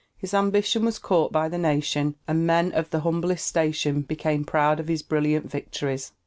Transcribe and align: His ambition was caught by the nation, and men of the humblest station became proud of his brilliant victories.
His 0.17 0.33
ambition 0.33 0.83
was 0.85 0.97
caught 0.97 1.31
by 1.31 1.47
the 1.47 1.59
nation, 1.59 2.15
and 2.27 2.47
men 2.47 2.71
of 2.71 2.89
the 2.89 3.01
humblest 3.01 3.45
station 3.45 4.01
became 4.01 4.43
proud 4.43 4.79
of 4.79 4.87
his 4.87 5.03
brilliant 5.03 5.51
victories. 5.51 6.11